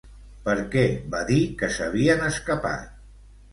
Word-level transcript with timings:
Per 0.45 0.55
què 0.75 0.85
va 1.17 1.21
dir 1.33 1.37
que 1.61 1.71
s'havien 1.77 2.27
escapat? 2.33 2.91